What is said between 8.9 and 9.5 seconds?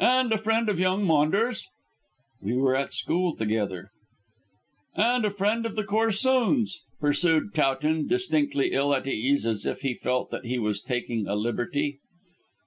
at ease,